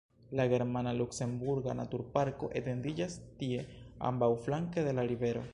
La 0.37 0.45
germana-luksemburga 0.51 1.75
naturparko 1.81 2.51
etendiĝas 2.63 3.21
tie 3.43 3.63
ambaŭflanke 4.13 4.89
de 4.91 4.99
la 5.01 5.11
rivero. 5.15 5.49